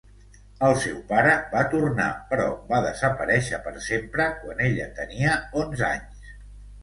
[0.67, 5.35] El seu pare va tornar però va desaparèixer per sempre quan ella tenia
[5.65, 6.33] onze anys.